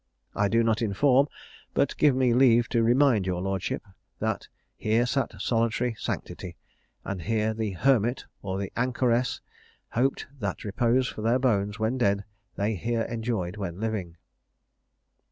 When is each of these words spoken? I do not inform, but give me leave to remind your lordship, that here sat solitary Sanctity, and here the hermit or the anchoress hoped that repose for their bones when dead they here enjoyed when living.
I 0.33 0.47
do 0.47 0.63
not 0.63 0.81
inform, 0.81 1.27
but 1.75 1.95
give 1.95 2.15
me 2.15 2.33
leave 2.33 2.67
to 2.69 2.81
remind 2.81 3.27
your 3.27 3.39
lordship, 3.39 3.83
that 4.17 4.47
here 4.75 5.05
sat 5.05 5.39
solitary 5.39 5.93
Sanctity, 5.95 6.57
and 7.05 7.21
here 7.21 7.53
the 7.53 7.73
hermit 7.73 8.25
or 8.41 8.57
the 8.57 8.71
anchoress 8.75 9.41
hoped 9.89 10.25
that 10.39 10.63
repose 10.63 11.07
for 11.07 11.21
their 11.21 11.37
bones 11.37 11.77
when 11.77 11.99
dead 11.99 12.23
they 12.55 12.73
here 12.73 13.03
enjoyed 13.03 13.57
when 13.57 13.79
living. 13.79 14.17